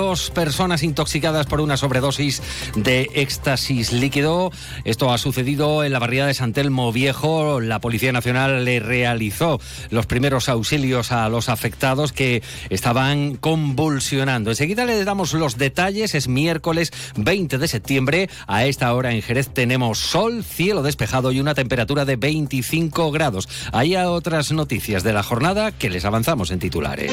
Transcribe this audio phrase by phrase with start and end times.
[0.00, 2.40] dos personas intoxicadas por una sobredosis
[2.74, 4.50] de éxtasis líquido.
[4.86, 7.60] Esto ha sucedido en la barriada de Santelmo Viejo.
[7.60, 9.60] La Policía Nacional le realizó
[9.90, 14.48] los primeros auxilios a los afectados que estaban convulsionando.
[14.48, 16.14] Enseguida le damos los detalles.
[16.14, 18.30] Es miércoles 20 de septiembre.
[18.46, 23.50] A esta hora en Jerez tenemos sol, cielo despejado y una temperatura de 25 grados.
[23.72, 27.12] Hay otras noticias de la jornada que les avanzamos en titulares.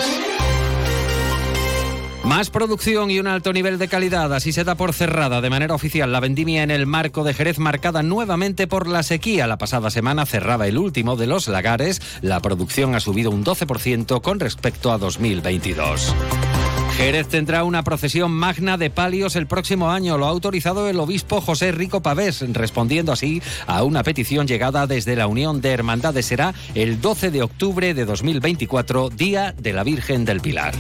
[2.28, 4.34] Más producción y un alto nivel de calidad.
[4.34, 7.58] Así se da por cerrada de manera oficial la vendimia en el marco de Jerez,
[7.58, 9.48] marcada nuevamente por la sequía.
[9.48, 12.02] La pasada semana cerraba el último de los lagares.
[12.22, 16.14] La producción ha subido un 12% con respecto a 2022.
[16.98, 20.18] Jerez tendrá una procesión magna de palios el próximo año.
[20.18, 25.16] Lo ha autorizado el obispo José Rico Pavés, respondiendo así a una petición llegada desde
[25.16, 26.26] la Unión de Hermandades.
[26.26, 30.74] Será el 12 de octubre de 2024, Día de la Virgen del Pilar.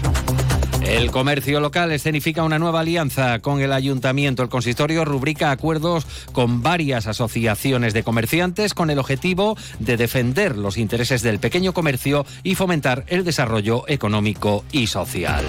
[0.87, 4.41] El comercio local escenifica una nueva alianza con el ayuntamiento.
[4.41, 10.77] El consistorio rubrica acuerdos con varias asociaciones de comerciantes con el objetivo de defender los
[10.77, 15.43] intereses del pequeño comercio y fomentar el desarrollo económico y social.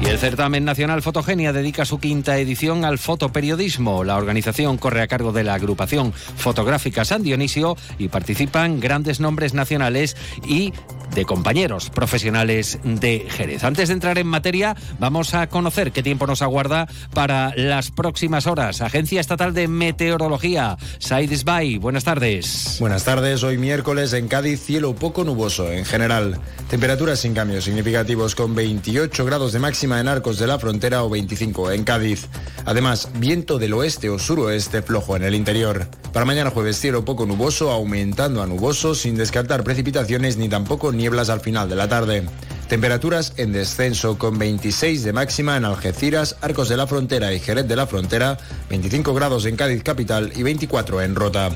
[0.00, 4.04] Y el certamen nacional Fotogenia dedica su quinta edición al fotoperiodismo.
[4.04, 9.52] La organización corre a cargo de la agrupación fotográfica San Dionisio y participan grandes nombres
[9.52, 10.72] nacionales y
[11.14, 13.64] de compañeros profesionales de Jerez.
[13.64, 18.46] Antes de entrar en materia, vamos a conocer qué tiempo nos aguarda para las próximas
[18.46, 18.80] horas.
[18.80, 22.76] Agencia Estatal de Meteorología, Saides Bay, buenas tardes.
[22.80, 26.38] Buenas tardes, hoy miércoles en Cádiz, cielo poco nuboso en general.
[26.68, 31.10] Temperaturas sin cambios significativos con 28 grados de máxima en Arcos de la Frontera o
[31.10, 32.28] 25 en Cádiz.
[32.64, 35.88] Además, viento del oeste o suroeste flojo en el interior.
[36.12, 41.30] Para mañana jueves, cielo poco nuboso, aumentando a nuboso, sin descartar precipitaciones ni tampoco nieblas
[41.30, 42.22] al final de la tarde.
[42.68, 47.66] Temperaturas en descenso con 26 de máxima en Algeciras, Arcos de la Frontera y Jerez
[47.66, 48.38] de la Frontera,
[48.70, 51.50] 25 grados en Cádiz capital y 24 en Rota.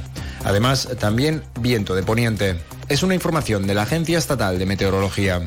[0.45, 2.57] Además, también viento de poniente.
[2.89, 5.41] Es una información de la Agencia Estatal de Meteorología.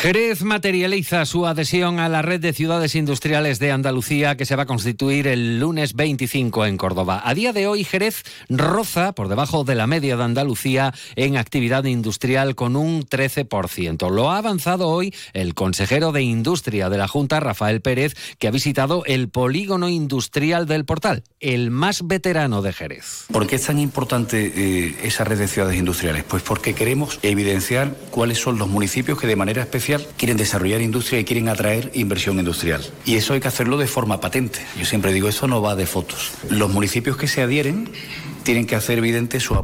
[0.00, 4.62] Jerez materializa su adhesión a la red de ciudades industriales de Andalucía que se va
[4.62, 7.20] a constituir el lunes 25 en Córdoba.
[7.24, 11.82] A día de hoy, Jerez roza por debajo de la media de Andalucía en actividad
[11.82, 14.08] industrial con un 13%.
[14.08, 18.52] Lo ha avanzado hoy el consejero de Industria de la Junta, Rafael Pérez, que ha
[18.52, 23.24] visitado el polígono industrial del Portal, el más veterano de Jerez.
[23.32, 26.22] ¿Por qué es tan importante eh, esa red de ciudades industriales?
[26.22, 31.20] Pues porque queremos evidenciar cuáles son los municipios que de manera especial quieren desarrollar industria
[31.20, 32.84] y quieren atraer inversión industrial.
[33.04, 34.60] Y eso hay que hacerlo de forma patente.
[34.78, 36.32] Yo siempre digo, eso no va de fotos.
[36.50, 37.90] Los municipios que se adhieren
[38.42, 39.54] tienen que hacer evidente su,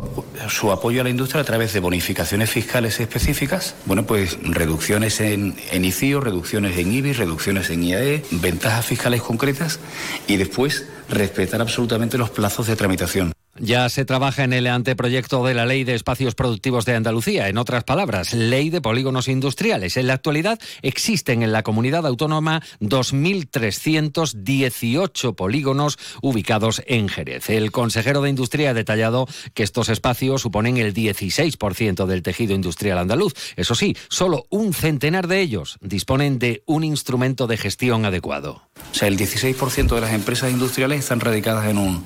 [0.70, 5.84] apoyo a la industria a través de bonificaciones fiscales específicas, bueno, pues reducciones en, en
[5.84, 9.80] ICIO, reducciones en IBI, reducciones en IAE, ventajas fiscales concretas
[10.26, 13.32] y después respetar absolutamente los plazos de tramitación.
[13.58, 17.56] Ya se trabaja en el anteproyecto de la Ley de Espacios Productivos de Andalucía, en
[17.56, 19.96] otras palabras, Ley de Polígonos Industriales.
[19.96, 27.48] En la actualidad existen en la comunidad autónoma 2.318 polígonos ubicados en Jerez.
[27.48, 32.98] El consejero de Industria ha detallado que estos espacios suponen el 16% del tejido industrial
[32.98, 33.34] andaluz.
[33.54, 38.62] Eso sí, solo un centenar de ellos disponen de un instrumento de gestión adecuado.
[38.90, 42.04] O sea, el 16% de las empresas industriales están radicadas en un,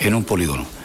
[0.00, 0.77] en un polígono.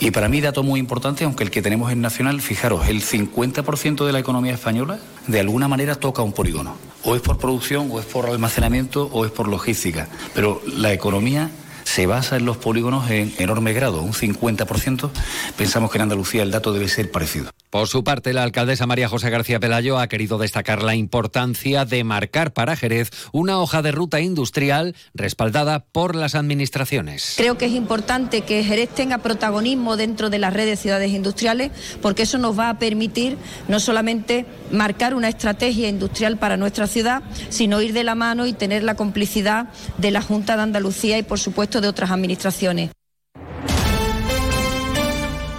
[0.00, 4.06] Y para mí, dato muy importante, aunque el que tenemos en Nacional, fijaros, el 50%
[4.06, 6.74] de la economía española de alguna manera toca un polígono.
[7.04, 10.08] O es por producción, o es por almacenamiento, o es por logística.
[10.34, 11.50] Pero la economía
[11.84, 15.10] se basa en los polígonos en enorme grado, un 50%.
[15.58, 17.50] Pensamos que en Andalucía el dato debe ser parecido.
[17.70, 22.02] Por su parte, la alcaldesa María José García Pelayo ha querido destacar la importancia de
[22.02, 27.34] marcar para Jerez una hoja de ruta industrial respaldada por las administraciones.
[27.36, 31.70] Creo que es importante que Jerez tenga protagonismo dentro de las redes de ciudades industriales
[32.02, 33.38] porque eso nos va a permitir
[33.68, 38.52] no solamente marcar una estrategia industrial para nuestra ciudad, sino ir de la mano y
[38.52, 42.90] tener la complicidad de la Junta de Andalucía y, por supuesto, de otras administraciones.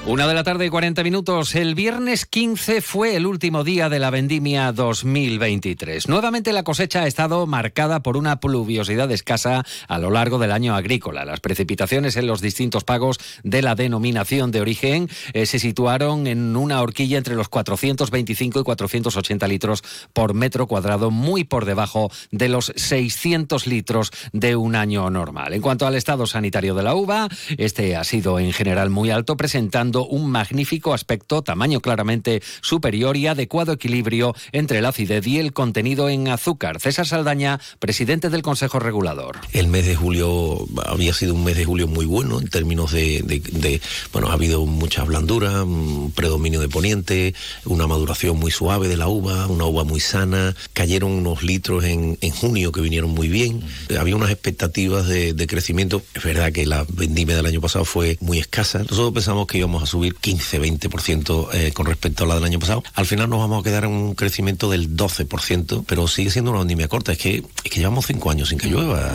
[0.08, 1.54] Una de la tarde y 40 minutos.
[1.54, 6.08] El viernes 15 fue el último día de la vendimia 2023.
[6.08, 10.74] Nuevamente la cosecha ha estado marcada por una pluviosidad escasa a lo largo del año
[10.74, 11.24] agrícola.
[11.24, 16.56] Las precipitaciones en los distintos pagos de la denominación de origen eh, se situaron en
[16.56, 19.84] una horquilla entre los 425 y 480 litros
[20.14, 25.54] por metro cuadrado, muy por debajo de los 600 litros de un año normal.
[25.54, 29.38] En cuanto al estado sanitario de la uva, este ha sido en general muy alto,
[29.38, 35.54] presentando un magnífico aspecto, tamaño claramente superior y adecuado equilibrio entre la acidez y el
[35.54, 36.80] contenido en azúcar.
[36.80, 39.40] César Saldaña, presidente del Consejo Regulador.
[39.54, 43.82] El mes de julio había sido un mes de julio muy bueno en términos de,
[44.14, 47.34] bueno, ha habido mucha blandura, un predominio de poniente,
[47.66, 52.18] una maduración muy suave de la uva, una uva muy sana, cayeron unos litros en,
[52.32, 53.62] junio que vinieron muy bien,
[54.00, 58.40] había unas expectativas de, crecimiento, es verdad que la vendimia del año pasado fue muy
[58.40, 62.60] escasa, nosotros pensamos que íbamos a subir 15-20% eh, con respecto a la del año
[62.60, 66.52] pasado, al final nos vamos a quedar en un crecimiento del 12%, pero sigue siendo
[66.52, 69.14] una vendimia corta, es que, es que llevamos cinco años sin que llueva.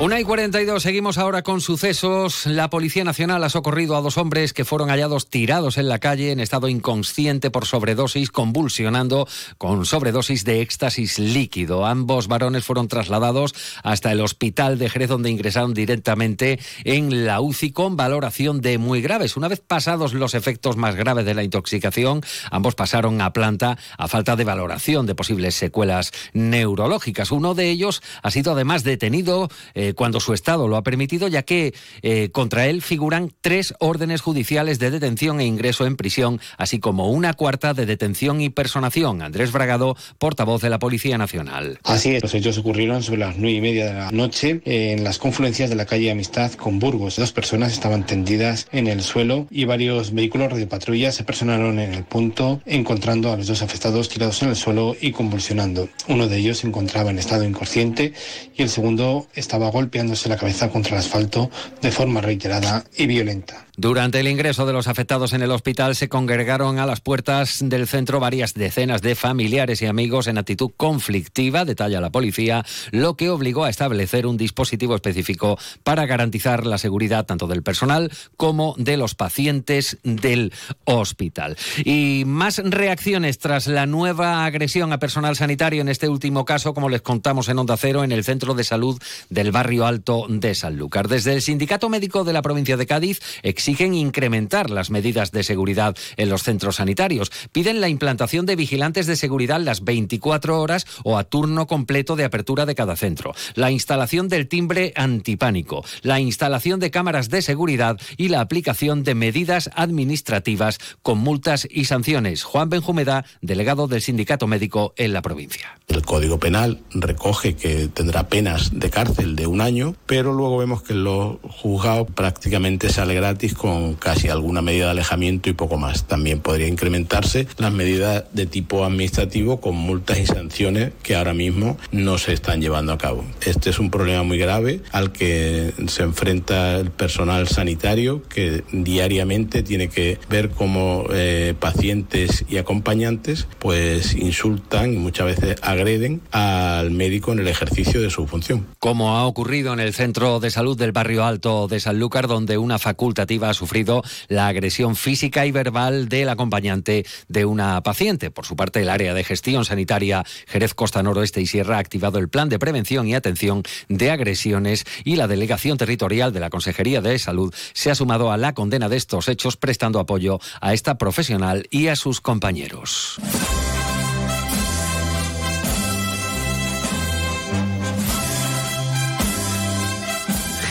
[0.00, 2.46] Una y 42, seguimos ahora con sucesos.
[2.46, 6.32] La Policía Nacional ha socorrido a dos hombres que fueron hallados tirados en la calle
[6.32, 11.84] en estado inconsciente por sobredosis, convulsionando con sobredosis de éxtasis líquido.
[11.84, 17.72] Ambos varones fueron trasladados hasta el hospital de Jerez, donde ingresaron directamente en la UCI
[17.72, 19.36] con valoración de muy graves.
[19.36, 24.08] Una vez pasados los efectos más graves de la intoxicación, ambos pasaron a planta a
[24.08, 27.32] falta de valoración de posibles secuelas neurológicas.
[27.32, 29.50] Uno de ellos ha sido además detenido.
[29.74, 34.20] Eh, cuando su estado lo ha permitido, ya que eh, contra él figuran tres órdenes
[34.20, 39.22] judiciales de detención e ingreso en prisión, así como una cuarta de detención y personación.
[39.22, 41.78] Andrés Bragado, portavoz de la Policía Nacional.
[41.84, 45.18] Así es, los hechos ocurrieron sobre las nueve y media de la noche en las
[45.18, 47.16] confluencias de la calle Amistad con Burgos.
[47.16, 51.94] Dos personas estaban tendidas en el suelo y varios vehículos de patrulla se personaron en
[51.94, 55.88] el punto, encontrando a los dos afectados tirados en el suelo y convulsionando.
[56.08, 58.12] Uno de ellos se encontraba en estado inconsciente
[58.56, 61.50] y el segundo estaba golpeándose la cabeza contra el asfalto
[61.80, 63.66] de forma reiterada y violenta.
[63.80, 67.88] Durante el ingreso de los afectados en el hospital se congregaron a las puertas del
[67.88, 73.30] centro varias decenas de familiares y amigos en actitud conflictiva, detalla la policía, lo que
[73.30, 78.98] obligó a establecer un dispositivo específico para garantizar la seguridad tanto del personal como de
[78.98, 80.52] los pacientes del
[80.84, 81.56] hospital.
[81.82, 86.90] Y más reacciones tras la nueva agresión a personal sanitario en este último caso, como
[86.90, 89.00] les contamos en Onda Cero, en el centro de salud
[89.30, 91.08] del barrio alto de Sanlúcar.
[91.08, 93.22] Desde el Sindicato Médico de la provincia de Cádiz
[93.70, 97.30] exigen incrementar las medidas de seguridad en los centros sanitarios.
[97.52, 102.24] Piden la implantación de vigilantes de seguridad las 24 horas o a turno completo de
[102.24, 103.32] apertura de cada centro.
[103.54, 109.14] La instalación del timbre antipánico, la instalación de cámaras de seguridad y la aplicación de
[109.14, 112.42] medidas administrativas con multas y sanciones.
[112.42, 115.78] Juan Benjumeda, delegado del Sindicato Médico en la provincia.
[115.86, 120.82] El Código Penal recoge que tendrá penas de cárcel de un año, pero luego vemos
[120.82, 126.04] que los juzgados prácticamente sale gratis con casi alguna medida de alejamiento y poco más.
[126.04, 131.76] También podría incrementarse las medidas de tipo administrativo con multas y sanciones que ahora mismo
[131.92, 133.22] no se están llevando a cabo.
[133.42, 139.62] Este es un problema muy grave al que se enfrenta el personal sanitario que diariamente
[139.62, 146.92] tiene que ver cómo eh, pacientes y acompañantes pues insultan y muchas veces agreden al
[146.92, 148.68] médico en el ejercicio de su función.
[148.78, 152.78] Como ha ocurrido en el centro de salud del barrio Alto de Sanlúcar, donde una
[152.78, 158.30] facultativa ha sufrido la agresión física y verbal del acompañante de una paciente.
[158.30, 162.18] Por su parte, el área de gestión sanitaria Jerez Costa Noroeste y Sierra ha activado
[162.18, 167.00] el plan de prevención y atención de agresiones y la delegación territorial de la Consejería
[167.00, 170.98] de Salud se ha sumado a la condena de estos hechos prestando apoyo a esta
[170.98, 173.20] profesional y a sus compañeros.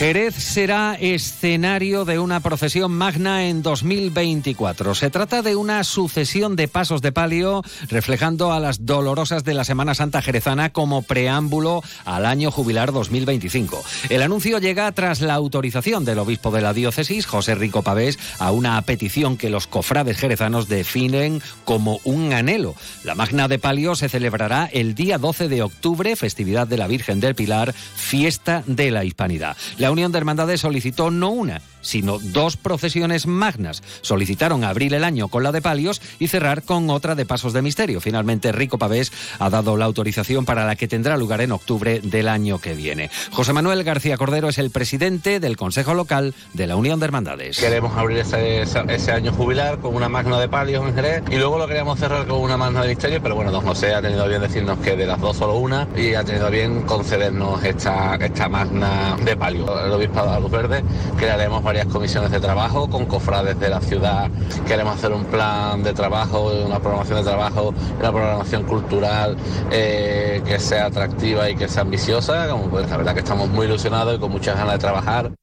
[0.00, 4.94] Jerez será escenario de una procesión magna en 2024.
[4.94, 9.62] Se trata de una sucesión de pasos de palio reflejando a las dolorosas de la
[9.62, 13.84] Semana Santa jerezana como preámbulo al año jubilar 2025.
[14.08, 18.52] El anuncio llega tras la autorización del obispo de la diócesis, José Rico Pavés, a
[18.52, 22.74] una petición que los cofrades jerezanos definen como un anhelo.
[23.04, 27.20] La magna de palio se celebrará el día 12 de octubre, festividad de la Virgen
[27.20, 29.58] del Pilar, fiesta de la Hispanidad.
[29.90, 33.82] Unión de Hermandades solicitó no una, sino dos procesiones magnas.
[34.02, 37.62] Solicitaron abrir el año con la de palios y cerrar con otra de pasos de
[37.62, 38.00] misterio.
[38.00, 42.28] Finalmente, Rico Pavés ha dado la autorización para la que tendrá lugar en octubre del
[42.28, 43.10] año que viene.
[43.32, 47.58] José Manuel García Cordero es el presidente del Consejo Local de la Unión de Hermandades.
[47.58, 51.66] Queremos abrir ese, año jubilar con una magna de palios en Jerez y luego lo
[51.66, 54.78] queríamos cerrar con una magna de misterio, pero bueno, don José ha tenido bien decirnos
[54.78, 59.36] que de las dos solo una y ha tenido bien concedernos esta, esta magna de
[59.36, 59.84] palio.
[59.84, 60.84] El obispado de Luz Verde
[61.16, 64.28] crearemos varias comisiones de trabajo con cofrades de la ciudad.
[64.66, 69.36] Queremos hacer un plan de trabajo, una programación de trabajo, una programación cultural
[69.70, 72.48] eh, que sea atractiva y que sea ambiciosa.
[72.48, 75.39] Como pues, la verdad que estamos muy ilusionados y con muchas ganas de trabajar.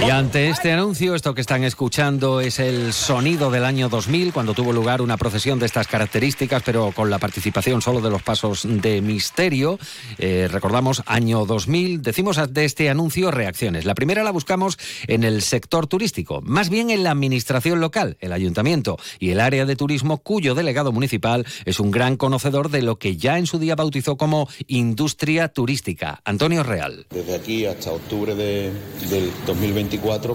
[0.00, 4.54] Y ante este anuncio, esto que están escuchando es el sonido del año 2000, cuando
[4.54, 8.62] tuvo lugar una procesión de estas características, pero con la participación solo de los pasos
[8.64, 9.78] de misterio.
[10.18, 12.00] Eh, recordamos, año 2000.
[12.00, 13.84] Decimos de este anuncio reacciones.
[13.84, 14.78] La primera la buscamos
[15.08, 19.66] en el sector turístico, más bien en la administración local, el ayuntamiento y el área
[19.66, 23.58] de turismo, cuyo delegado municipal es un gran conocedor de lo que ya en su
[23.58, 26.20] día bautizó como industria turística.
[26.24, 27.06] Antonio Real.
[27.10, 28.72] Desde aquí hasta octubre de,
[29.10, 29.87] del 2020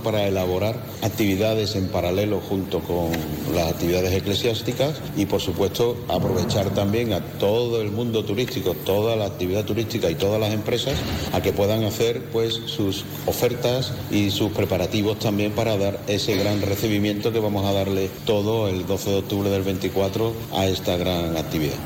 [0.03, 3.11] para elaborar actividades en paralelo junto con
[3.53, 9.25] las actividades eclesiásticas y por supuesto aprovechar también a todo el mundo turístico, toda la
[9.25, 10.95] actividad turística y todas las empresas
[11.33, 16.61] a que puedan hacer pues sus ofertas y sus preparativos también para dar ese gran
[16.61, 21.37] recibimiento que vamos a darle todo el 12 de octubre del 24 a esta gran
[21.37, 21.77] actividad.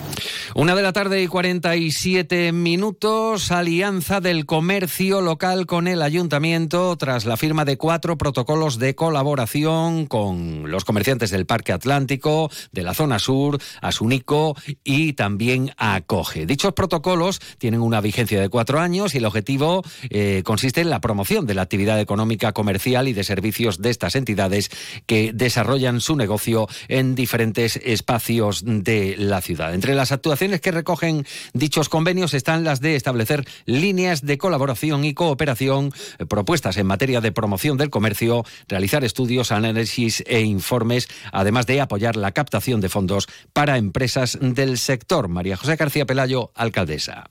[0.59, 7.25] Una de la tarde y 47 minutos, alianza del comercio local con el ayuntamiento tras
[7.25, 12.95] la firma de cuatro protocolos de colaboración con los comerciantes del Parque Atlántico, de la
[12.95, 16.47] zona sur, Asunico y también Acoge.
[16.47, 21.01] Dichos protocolos tienen una vigencia de cuatro años y el objetivo eh, consiste en la
[21.01, 24.71] promoción de la actividad económica, comercial y de servicios de estas entidades
[25.05, 29.75] que desarrollan su negocio en diferentes espacios de la ciudad.
[29.75, 35.13] Entre las actuaciones que recogen dichos convenios están las de establecer líneas de colaboración y
[35.13, 41.65] cooperación eh, propuestas en materia de promoción del comercio, realizar estudios, análisis e informes, además
[41.67, 45.27] de apoyar la captación de fondos para empresas del sector.
[45.27, 47.25] María José García Pelayo, alcaldesa.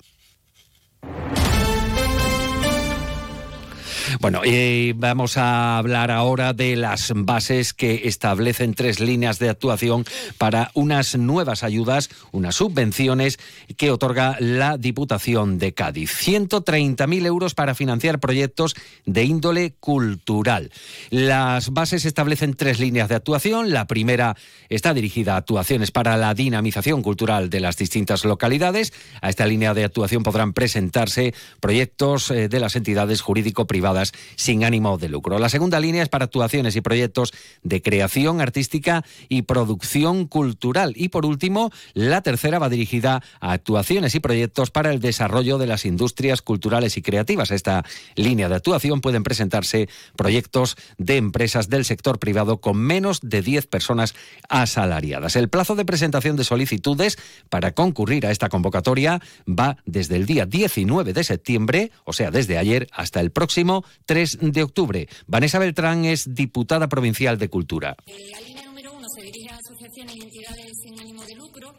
[4.21, 10.05] Bueno, y vamos a hablar ahora de las bases que establecen tres líneas de actuación
[10.39, 13.39] para unas nuevas ayudas, unas subvenciones
[13.77, 16.11] que otorga la Diputación de Cádiz.
[16.11, 20.71] 130.000 euros para financiar proyectos de índole cultural.
[21.11, 23.73] Las bases establecen tres líneas de actuación.
[23.73, 24.37] La primera
[24.69, 28.93] está dirigida a actuaciones para la dinamización cultural de las distintas localidades.
[29.21, 34.06] A esta línea de actuación podrán presentarse proyectos eh, de las entidades jurídico-privadas
[34.37, 35.39] sin ánimo de lucro.
[35.39, 37.33] La segunda línea es para actuaciones y proyectos
[37.63, 40.93] de creación artística y producción cultural.
[40.97, 45.67] Y por último, la tercera va dirigida a actuaciones y proyectos para el desarrollo de
[45.67, 47.51] las industrias culturales y creativas.
[47.51, 47.85] Esta
[48.15, 53.67] línea de actuación pueden presentarse proyectos de empresas del sector privado con menos de 10
[53.67, 54.15] personas
[54.49, 55.37] asalariadas.
[55.37, 60.47] El plazo de presentación de solicitudes para concurrir a esta convocatoria va desde el día
[60.47, 65.09] 19 de septiembre, o sea, desde ayer, hasta el próximo 3 de octubre.
[65.27, 67.97] Vanessa Beltrán es diputada provincial de Cultura.
[68.07, 71.73] La línea número uno se dirige a asociaciones y entidades sin ánimo de lucro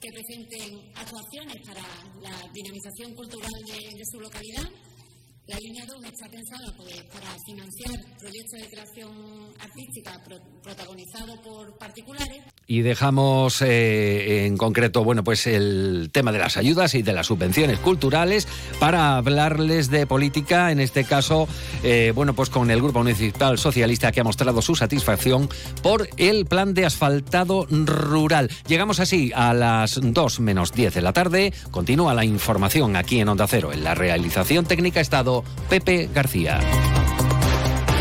[0.00, 1.82] que presenten actuaciones para
[2.20, 4.68] la dinamización cultural de, de su localidad
[5.46, 6.72] la línea 2 está pensada
[7.12, 9.12] para financiar proyectos de creación
[9.60, 10.20] artística
[10.62, 12.42] protagonizados por particulares.
[12.66, 17.26] Y dejamos eh, en concreto, bueno, pues el tema de las ayudas y de las
[17.26, 18.48] subvenciones culturales
[18.80, 21.46] para hablarles de política, en este caso,
[21.82, 25.50] eh, bueno, pues con el Grupo Municipal Socialista que ha mostrado su satisfacción
[25.82, 28.50] por el plan de asfaltado rural.
[28.66, 31.52] Llegamos así a las 2 menos 10 de la tarde.
[31.70, 33.74] Continúa la información aquí en Onda Cero.
[33.74, 35.33] En la realización técnica Estado
[35.68, 36.60] Pepe García.